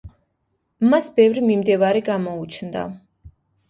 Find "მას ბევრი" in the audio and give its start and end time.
0.93-1.45